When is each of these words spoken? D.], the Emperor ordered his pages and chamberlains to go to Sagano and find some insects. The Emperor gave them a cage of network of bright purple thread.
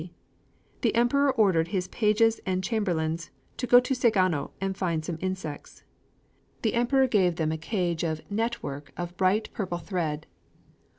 D.], 0.01 0.11
the 0.81 0.95
Emperor 0.95 1.31
ordered 1.31 1.67
his 1.67 1.87
pages 1.89 2.41
and 2.43 2.63
chamberlains 2.63 3.29
to 3.57 3.67
go 3.67 3.79
to 3.81 3.93
Sagano 3.93 4.49
and 4.59 4.75
find 4.75 5.05
some 5.05 5.19
insects. 5.21 5.83
The 6.63 6.73
Emperor 6.73 7.05
gave 7.05 7.35
them 7.35 7.51
a 7.51 7.57
cage 7.59 8.03
of 8.03 8.21
network 8.27 8.93
of 8.97 9.15
bright 9.15 9.53
purple 9.53 9.77
thread. 9.77 10.25